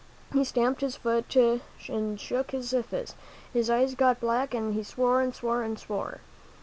[0.33, 3.15] He stamped his foot and shook his fist;
[3.53, 6.21] his eyes got black, and he swore and swore and swore.